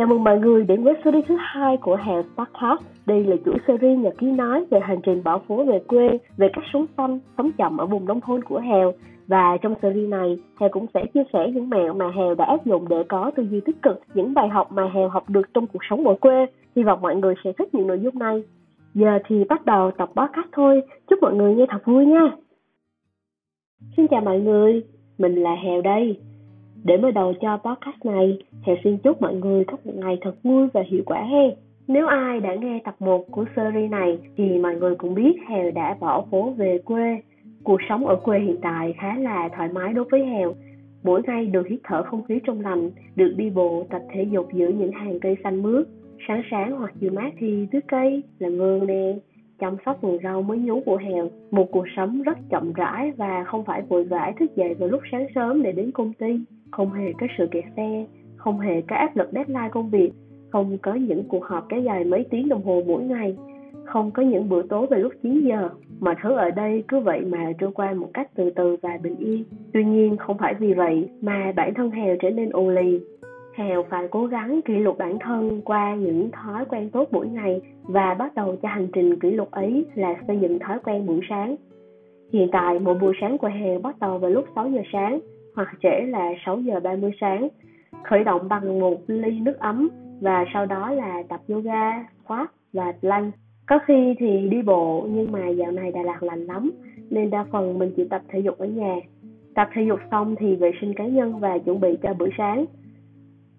[0.00, 2.82] Chào mừng mọi người đến với series thứ hai của Hèo Podcast.
[3.06, 6.48] Đây là chuỗi series nhật ký nói về hành trình bỏ phố về quê, về
[6.52, 8.92] cách sống xanh, sống chậm ở vùng nông thôn của Hèo.
[9.26, 12.66] Và trong series này, Hèo cũng sẽ chia sẻ những mẹo mà Hèo đã áp
[12.66, 15.66] dụng để có tư duy tích cực, những bài học mà Hèo học được trong
[15.66, 16.46] cuộc sống ở quê.
[16.76, 18.42] Hy vọng mọi người sẽ thích những nội dung này.
[18.94, 20.82] Giờ thì bắt đầu tập podcast thôi.
[21.10, 22.30] Chúc mọi người nghe thật vui nha.
[23.96, 24.82] Xin chào mọi người,
[25.18, 26.16] mình là Hèo đây
[26.84, 30.34] để mở đầu cho podcast này, Hè xin chúc mọi người có một ngày thật
[30.42, 31.56] vui và hiệu quả he.
[31.88, 35.70] Nếu ai đã nghe tập 1 của series này thì mọi người cũng biết Hèo
[35.70, 37.20] đã bỏ phố về quê.
[37.64, 40.54] Cuộc sống ở quê hiện tại khá là thoải mái đối với Hèo.
[41.02, 44.48] Mỗi ngày được hít thở không khí trong lành, được đi bộ, tập thể dục
[44.52, 45.86] giữa những hàng cây xanh mướt.
[46.28, 49.14] Sáng sáng hoặc chiều mát thì tưới cây, làm vườn nè,
[49.58, 51.30] chăm sóc vườn rau mới nhú của Hèo.
[51.50, 55.00] Một cuộc sống rất chậm rãi và không phải vội vã thức dậy vào lúc
[55.12, 58.06] sáng sớm để đến công ty không hề có sự kẹt xe,
[58.36, 60.10] không hề có áp lực deadline công việc,
[60.50, 63.36] không có những cuộc họp kéo dài mấy tiếng đồng hồ mỗi ngày,
[63.84, 65.68] không có những bữa tối về lúc 9 giờ.
[66.00, 69.16] Mọi thứ ở đây cứ vậy mà trôi qua một cách từ từ và bình
[69.18, 69.44] yên.
[69.72, 73.00] Tuy nhiên, không phải vì vậy mà bản thân hèo trở nên ù lì.
[73.54, 77.60] Hèo phải cố gắng kỷ luật bản thân qua những thói quen tốt mỗi ngày
[77.82, 81.20] và bắt đầu cho hành trình kỷ luật ấy là xây dựng thói quen buổi
[81.28, 81.56] sáng.
[82.32, 85.20] Hiện tại mỗi buổi sáng của hèo bắt đầu vào lúc 6 giờ sáng
[85.60, 87.48] hoặc trễ là 6 giờ 30 sáng.
[88.04, 89.88] Khởi động bằng một ly nước ấm
[90.20, 93.34] và sau đó là tập yoga, khoát và plank.
[93.66, 96.70] Có khi thì đi bộ nhưng mà dạo này Đà Lạt lạnh lắm
[97.10, 98.96] nên đa phần mình chỉ tập thể dục ở nhà.
[99.54, 102.64] Tập thể dục xong thì vệ sinh cá nhân và chuẩn bị cho bữa sáng.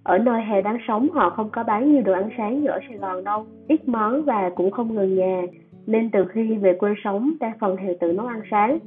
[0.04, 2.80] Ở nơi hè đang sống họ không có bán nhiều đồ ăn sáng như ở
[2.90, 5.42] Sài Gòn đâu, ít món và cũng không gần nhà,
[5.88, 8.80] nên từ khi về quê sống đa phần đều tự nấu ăn sáng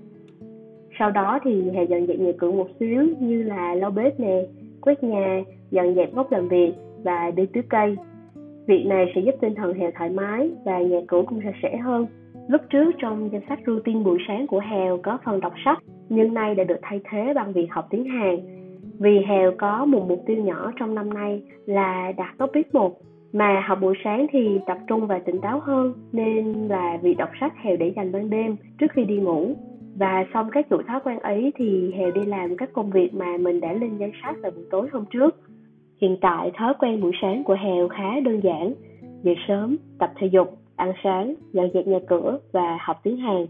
[0.99, 4.43] sau đó thì Hà dọn dẹp nhà cửa một xíu như là lau bếp nè,
[4.81, 6.73] quét nhà, dọn dẹp góc làm việc
[7.05, 7.97] và đi tưới cây.
[8.67, 11.77] Việc này sẽ giúp tinh thần Hèo thoải mái và nhà cửa cũng sạch sẽ
[11.77, 12.07] hơn.
[12.49, 16.35] Lúc trước trong danh sách routine buổi sáng của Hèo có phần đọc sách, nhưng
[16.35, 18.37] nay đã được thay thế bằng việc học tiếng Hàn.
[18.99, 23.01] Vì Hèo có một mục tiêu nhỏ trong năm nay là đạt topic 1
[23.33, 27.31] mà học buổi sáng thì tập trung và tỉnh táo hơn nên là việc đọc
[27.41, 29.55] sách Hèo để dành ban đêm trước khi đi ngủ
[29.99, 33.37] và xong các chuỗi thói quen ấy thì Hèo đi làm các công việc mà
[33.41, 35.37] mình đã lên danh sách vào buổi tối hôm trước.
[36.01, 38.75] Hiện tại thói quen buổi sáng của Hèo khá đơn giản,
[39.23, 43.47] dậy sớm, tập thể dục, ăn sáng, dọn dẹp nhà cửa và học tiếng Hàn.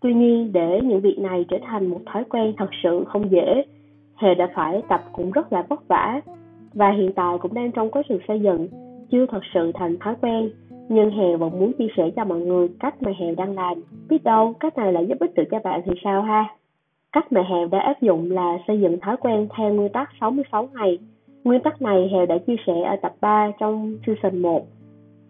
[0.00, 3.64] Tuy nhiên để những việc này trở thành một thói quen thật sự không dễ,
[4.16, 6.20] Hèo đã phải tập cũng rất là vất vả
[6.74, 8.68] và hiện tại cũng đang trong quá trình xây dựng,
[9.10, 10.50] chưa thật sự thành thói quen
[10.88, 13.82] nhưng Hèo vẫn muốn chia sẻ cho mọi người cách mà Hèo đang làm.
[14.08, 16.44] Biết đâu cách này lại giúp ích được cho bạn thì sao ha?
[17.12, 20.68] Cách mà Hèo đã áp dụng là xây dựng thói quen theo nguyên tắc 66
[20.74, 20.98] ngày.
[21.44, 24.66] Nguyên tắc này Hèo đã chia sẻ ở tập 3 trong season 1.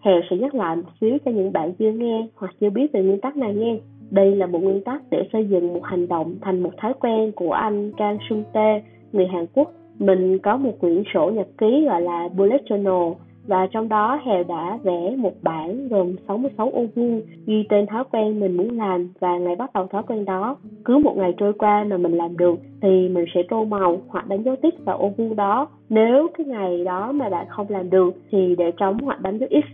[0.01, 3.03] Hèo sẽ nhắc lại một xíu cho những bạn chưa nghe hoặc chưa biết về
[3.03, 3.79] nguyên tắc này nghe.
[4.11, 7.33] Đây là một nguyên tắc để xây dựng một hành động thành một thói quen
[7.33, 8.83] của anh Kang Sung Tae,
[9.13, 9.73] người Hàn Quốc.
[9.99, 13.15] Mình có một quyển sổ nhật ký gọi là Bullet Journal
[13.49, 18.05] và trong đó Hèo đã vẽ một bản gồm 66 ô vuông ghi tên thói
[18.11, 20.57] quen mình muốn làm và ngày bắt đầu thói quen đó.
[20.85, 24.29] Cứ một ngày trôi qua mà mình làm được thì mình sẽ tô màu hoặc
[24.29, 25.69] đánh dấu tích vào ô vuông đó.
[25.89, 29.49] Nếu cái ngày đó mà bạn không làm được thì để trống hoặc đánh dấu
[29.49, 29.67] X.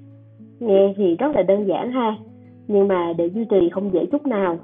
[0.60, 2.16] Nghe thì rất là đơn giản ha,
[2.68, 4.58] nhưng mà để duy trì không dễ chút nào.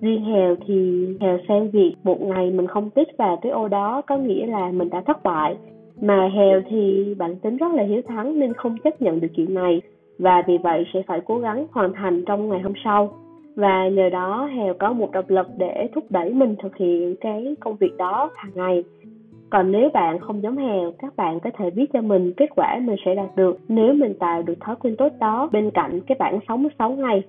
[0.00, 4.02] Riêng Hèo thì Hèo xem việc một ngày mình không tích vào cái ô đó
[4.06, 5.56] có nghĩa là mình đã thất bại
[6.04, 9.54] mà Hèo thì bản tính rất là hiếu thắng nên không chấp nhận được chuyện
[9.54, 9.82] này
[10.18, 13.14] và vì vậy sẽ phải cố gắng hoàn thành trong ngày hôm sau.
[13.56, 17.56] Và nhờ đó Hèo có một động lực để thúc đẩy mình thực hiện cái
[17.60, 18.84] công việc đó hàng ngày.
[19.50, 22.80] Còn nếu bạn không giống Hèo, các bạn có thể viết cho mình kết quả
[22.82, 26.16] mình sẽ đạt được nếu mình tạo được thói quen tốt đó bên cạnh cái
[26.18, 27.22] bảng 66 ngày.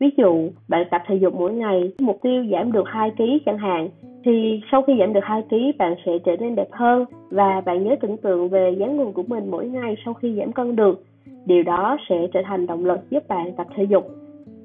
[0.00, 3.58] Ví dụ, bạn tập thể dục mỗi ngày, mục tiêu giảm được 2 kg chẳng
[3.58, 3.88] hạn,
[4.24, 7.84] thì sau khi giảm được 2 kg bạn sẽ trở nên đẹp hơn và bạn
[7.84, 11.02] nhớ tưởng tượng về dáng người của mình mỗi ngày sau khi giảm cân được.
[11.46, 14.04] Điều đó sẽ trở thành động lực giúp bạn tập thể dục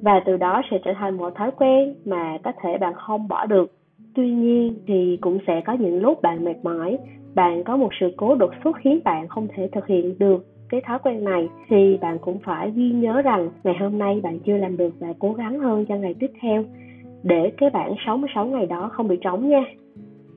[0.01, 3.45] và từ đó sẽ trở thành một thói quen mà có thể bạn không bỏ
[3.45, 3.71] được.
[4.15, 6.97] Tuy nhiên thì cũng sẽ có những lúc bạn mệt mỏi,
[7.35, 10.81] bạn có một sự cố đột xuất khiến bạn không thể thực hiện được cái
[10.81, 14.57] thói quen này thì bạn cũng phải ghi nhớ rằng ngày hôm nay bạn chưa
[14.57, 16.63] làm được và cố gắng hơn cho ngày tiếp theo
[17.23, 19.65] để cái bản 66 ngày đó không bị trống nha.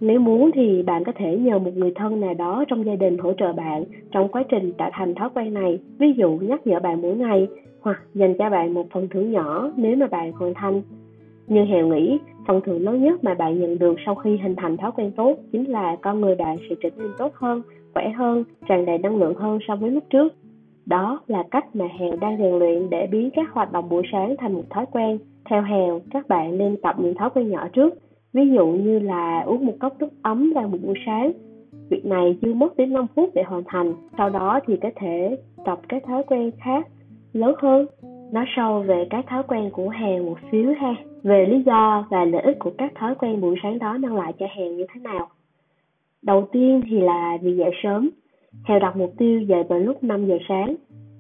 [0.01, 3.19] Nếu muốn thì bạn có thể nhờ một người thân nào đó trong gia đình
[3.19, 5.79] hỗ trợ bạn trong quá trình tạo thành thói quen này.
[5.99, 7.49] Ví dụ nhắc nhở bạn mỗi ngày
[7.81, 10.83] hoặc dành cho bạn một phần thưởng nhỏ nếu mà bạn hoàn thành.
[11.47, 14.77] như Hèo nghĩ, phần thưởng lớn nhất mà bạn nhận được sau khi hình thành
[14.77, 17.63] thói quen tốt chính là con người bạn sẽ trở nên tốt hơn,
[17.95, 20.35] khỏe hơn, tràn đầy năng lượng hơn so với lúc trước.
[20.87, 24.35] Đó là cách mà Hèo đang rèn luyện để biến các hoạt động buổi sáng
[24.39, 25.19] thành một thói quen.
[25.51, 27.95] Theo Hèo, các bạn nên tập những thói quen nhỏ trước,
[28.33, 31.33] ví dụ như là uống một cốc nước ấm vào một buổi sáng.
[31.91, 35.37] Việc này chưa mất đến 5 phút để hoàn thành, sau đó thì có thể
[35.65, 36.89] tập các thói quen khác
[37.33, 37.87] lớn hơn.
[38.33, 42.25] Nói sâu về các thói quen của Hèo một xíu ha, về lý do và
[42.25, 45.01] lợi ích của các thói quen buổi sáng đó mang lại cho Hèo như thế
[45.01, 45.29] nào.
[46.23, 48.11] Đầu tiên thì là vì dậy sớm.
[48.65, 50.75] Hèo đặt mục tiêu dậy vào lúc 5 giờ sáng.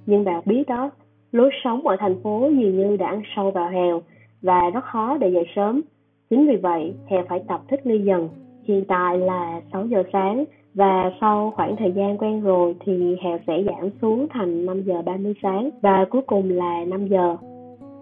[0.06, 0.90] Nhưng bạn biết đó,
[1.32, 4.02] lối sống ở thành phố dường như đã ăn sâu vào Hèo
[4.42, 5.82] và rất khó để dậy sớm.
[6.30, 8.28] Chính vì vậy, Hèo phải tập thích nghi dần.
[8.64, 10.44] Hiện tại là 6 giờ sáng
[10.74, 15.02] và sau khoảng thời gian quen rồi thì Hèo sẽ giảm xuống thành 5 giờ
[15.02, 17.36] 30 sáng và cuối cùng là 5 giờ.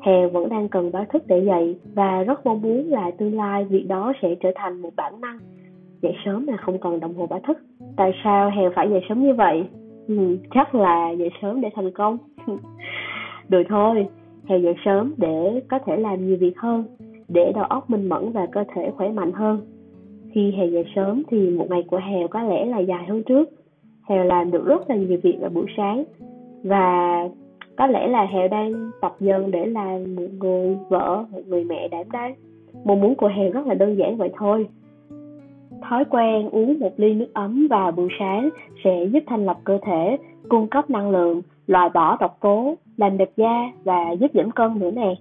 [0.01, 3.65] Hèo vẫn đang cần báo thức để dậy và rất mong muốn là tương lai
[3.65, 5.39] việc đó sẽ trở thành một bản năng.
[6.05, 7.59] Dậy sớm là không cần đồng hồ báo thức.
[7.97, 9.65] Tại sao Hèo phải dậy sớm như vậy?
[10.09, 12.19] Ừ, chắc là dậy sớm để thành công.
[13.49, 14.07] Được thôi,
[14.49, 16.85] Hèo dậy sớm để có thể làm nhiều việc hơn,
[17.29, 19.61] để đầu óc minh mẫn và cơ thể khỏe mạnh hơn
[20.35, 23.51] khi Hèo dậy sớm thì một ngày của Hèo có lẽ là dài hơn trước.
[24.09, 26.05] Hèo làm được rất là nhiều việc vào buổi sáng
[26.63, 27.19] và
[27.77, 31.89] có lẽ là Hèo đang tập dần để làm một người vợ, một người mẹ
[31.89, 32.35] đảm đang.
[32.85, 34.67] Mong muốn của Hèo rất là đơn giản vậy thôi.
[35.89, 38.49] Thói quen uống một ly nước ấm vào buổi sáng
[38.85, 40.17] sẽ giúp thanh lọc cơ thể,
[40.49, 44.79] cung cấp năng lượng, loại bỏ độc tố, làm đẹp da và giúp giảm cân
[44.79, 45.15] nữa nè.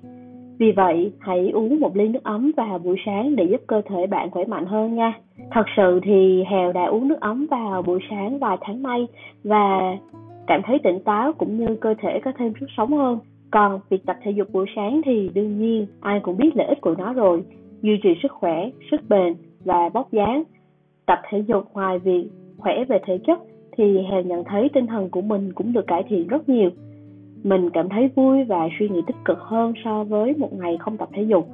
[0.57, 4.07] Vì vậy, hãy uống một ly nước ấm vào buổi sáng để giúp cơ thể
[4.07, 5.13] bạn khỏe mạnh hơn nha.
[5.51, 9.07] Thật sự thì Hèo đã uống nước ấm vào buổi sáng vài tháng nay
[9.44, 9.98] và
[10.48, 13.19] cảm thấy tỉnh táo cũng như cơ thể có thêm sức sống hơn.
[13.51, 16.81] Còn việc tập thể dục buổi sáng thì đương nhiên ai cũng biết lợi ích
[16.81, 17.44] của nó rồi.
[17.81, 19.36] Duy trì sức khỏe, sức bền
[19.66, 20.44] và bóc dáng.
[21.06, 23.40] Tập thể dục ngoài việc khỏe về thể chất
[23.78, 26.70] thì Hèn nhận thấy tinh thần của mình cũng được cải thiện rất nhiều
[27.44, 30.98] mình cảm thấy vui và suy nghĩ tích cực hơn so với một ngày không
[30.98, 31.48] tập thể dục.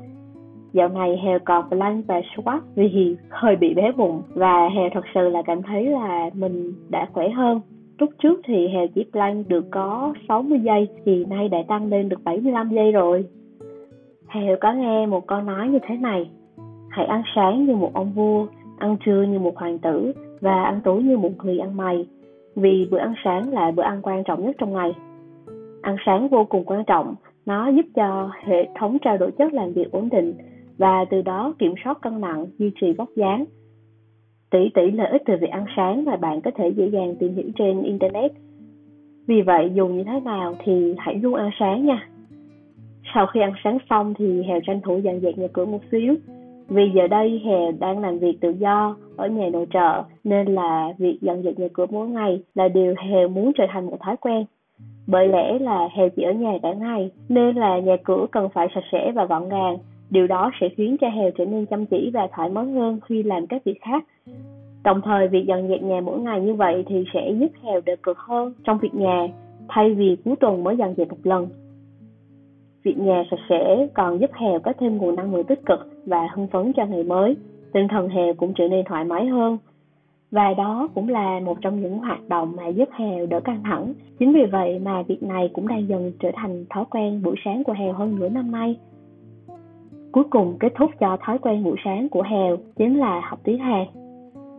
[0.73, 5.03] Dạo này Hèo còn plank và squat vì hơi bị bé bụng và Hèo thật
[5.13, 7.61] sự là cảm thấy là mình đã khỏe hơn.
[7.99, 12.09] Lúc trước thì Hèo chỉ plank được có 60 giây thì nay đã tăng lên
[12.09, 13.25] được 75 giây rồi.
[14.27, 16.29] Hèo có nghe một câu nói như thế này
[16.89, 18.45] Hãy ăn sáng như một ông vua,
[18.79, 22.07] ăn trưa như một hoàng tử và ăn tối như một người ăn mày
[22.55, 24.91] vì bữa ăn sáng là bữa ăn quan trọng nhất trong ngày.
[25.81, 27.15] Ăn sáng vô cùng quan trọng,
[27.45, 30.33] nó giúp cho hệ thống trao đổi chất làm việc ổn định
[30.77, 33.45] và từ đó kiểm soát cân nặng, duy trì vóc dáng.
[34.49, 37.35] Tỷ tỷ lợi ích từ việc ăn sáng mà bạn có thể dễ dàng tìm
[37.35, 38.31] hiểu trên Internet.
[39.27, 42.07] Vì vậy, dù như thế nào thì hãy luôn ăn sáng nha.
[43.13, 46.15] Sau khi ăn sáng xong thì Hèo tranh thủ dọn dẹp nhà cửa một xíu.
[46.69, 50.93] Vì giờ đây hè đang làm việc tự do ở nhà nội trợ, nên là
[50.97, 54.17] việc dọn dẹp nhà cửa mỗi ngày là điều hè muốn trở thành một thói
[54.17, 54.45] quen
[55.11, 58.67] bởi lẽ là hè chỉ ở nhà cả ngày, nên là nhà cửa cần phải
[58.75, 59.77] sạch sẽ và gọn gàng.
[60.09, 63.23] Điều đó sẽ khiến cho hè trở nên chăm chỉ và thoải mái hơn khi
[63.23, 64.03] làm các việc khác.
[64.83, 67.95] Đồng thời, việc dọn dẹp nhà mỗi ngày như vậy thì sẽ giúp Hèo đỡ
[68.03, 69.27] cực hơn trong việc nhà,
[69.67, 71.47] thay vì cuối tuần mới dọn dẹp một lần.
[72.83, 76.27] Việc nhà sạch sẽ còn giúp Hèo có thêm nguồn năng lượng tích cực và
[76.33, 77.35] hưng phấn cho ngày mới.
[77.73, 79.57] Tinh thần Hèo cũng trở nên thoải mái hơn
[80.31, 83.93] và đó cũng là một trong những hoạt động mà giúp Hèo đỡ căng thẳng.
[84.19, 87.63] Chính vì vậy mà việc này cũng đang dần trở thành thói quen buổi sáng
[87.63, 88.77] của Hèo hơn nửa năm nay.
[90.11, 93.59] Cuối cùng kết thúc cho thói quen buổi sáng của Hèo chính là học tiếng
[93.59, 93.85] Hàn.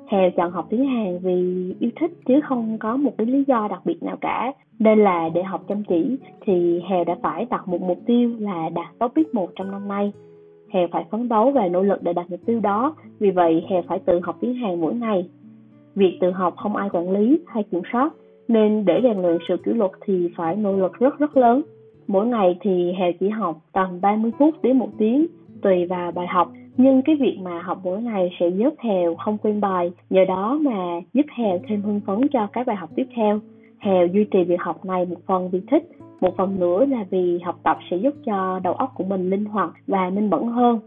[0.06, 3.68] Hèo chọn học tiếng Hàn vì yêu thích chứ không có một cái lý do
[3.70, 4.52] đặc biệt nào cả.
[4.80, 8.68] Nên là để học chăm chỉ thì Hèo đã phải đặt một mục tiêu là
[8.68, 10.12] đạt topic 1 trong năm nay.
[10.68, 13.82] Hèo phải phấn đấu và nỗ lực để đạt mục tiêu đó, vì vậy Hèo
[13.88, 15.28] phải tự học tiếng Hàn mỗi ngày
[15.94, 18.12] Việc tự học không ai quản lý hay kiểm soát,
[18.48, 21.62] nên để rèn luyện sự kỷ luật thì phải nỗ lực rất rất lớn.
[22.06, 25.26] Mỗi ngày thì Hèo chỉ học tầm 30 phút đến một tiếng,
[25.62, 26.52] tùy vào bài học.
[26.76, 30.58] Nhưng cái việc mà học mỗi ngày sẽ giúp Hèo không quên bài, nhờ đó
[30.62, 33.40] mà giúp Hèo thêm hưng phấn cho các bài học tiếp theo.
[33.80, 37.38] Hèo duy trì việc học này một phần vì thích, một phần nữa là vì
[37.38, 40.80] học tập sẽ giúp cho đầu óc của mình linh hoạt và minh mẫn hơn.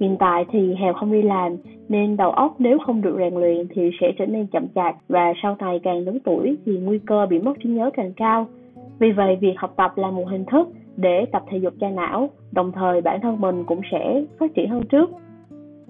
[0.00, 1.56] Hiện tại thì Hèo không đi làm
[1.88, 5.32] nên đầu óc nếu không được rèn luyện thì sẽ trở nên chậm chạp và
[5.42, 8.46] sau này càng lớn tuổi thì nguy cơ bị mất trí nhớ càng cao.
[8.98, 12.30] Vì vậy việc học tập là một hình thức để tập thể dục cho não,
[12.52, 15.10] đồng thời bản thân mình cũng sẽ phát triển hơn trước.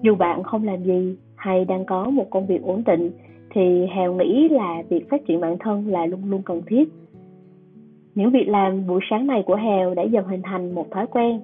[0.01, 3.11] Dù bạn không làm gì hay đang có một công việc ổn định
[3.53, 6.89] thì Hèo nghĩ là việc phát triển bản thân là luôn luôn cần thiết.
[8.15, 11.39] Những việc làm buổi sáng này của Hèo đã dần hình thành một thói quen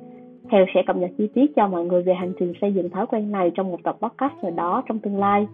[0.50, 3.08] Hèo sẽ cập nhật chi tiết cho mọi người về hành trình xây dựng thói
[3.08, 5.48] quen này trong một tập podcast nào đó trong tương lai.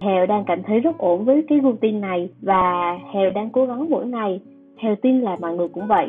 [0.00, 3.90] Hèo đang cảm thấy rất ổn với cái routine này và Hèo đang cố gắng
[3.90, 4.40] mỗi ngày.
[4.76, 6.08] Hèo tin là mọi người cũng vậy.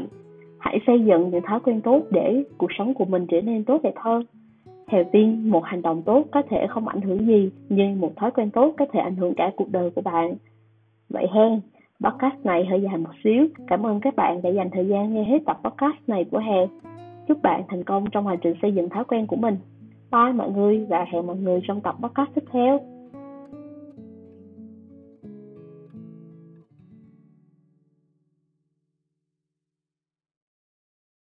[0.60, 3.82] Hãy xây dựng những thói quen tốt để cuộc sống của mình trở nên tốt
[3.84, 4.24] đẹp hơn.
[4.92, 8.32] Theo Tiên, một hành động tốt có thể không ảnh hưởng gì, nhưng một thói
[8.32, 10.36] quen tốt có thể ảnh hưởng cả cuộc đời của bạn.
[11.10, 11.62] Vậy hen,
[12.04, 13.48] podcast này hơi dài một xíu.
[13.68, 16.68] Cảm ơn các bạn đã dành thời gian nghe hết tập podcast này của Hè.
[17.28, 19.58] Chúc bạn thành công trong hành trình xây dựng thói quen của mình.
[20.12, 22.80] Bye mọi người và hẹn mọi người trong tập podcast tiếp theo.